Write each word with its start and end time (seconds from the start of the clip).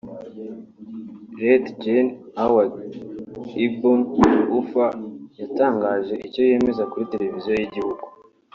Lt 1.61 1.65
Gen 1.83 2.07
Awad 2.43 2.71
Ibn 3.65 3.99
Auf 4.55 4.71
yatangaje 5.41 6.13
icyo 6.27 6.41
cyemezo 6.45 6.83
kuri 6.91 7.09
televiziyo 7.11 7.53
y’igihugu 7.59 8.03